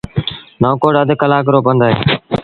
نئون 0.61 0.73
ڪوٽ 0.81 0.95
اڌ 0.99 1.09
ڪلآڪ 1.21 1.45
رو 1.53 1.59
پند 1.65 1.81
اهي 1.85 1.95